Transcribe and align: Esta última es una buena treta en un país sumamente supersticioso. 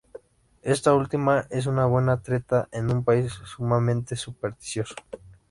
Esta 0.63 0.95
última 0.95 1.45
es 1.51 1.67
una 1.67 1.85
buena 1.85 2.23
treta 2.23 2.67
en 2.71 2.89
un 2.91 3.03
país 3.03 3.31
sumamente 3.45 4.15
supersticioso. 4.15 4.95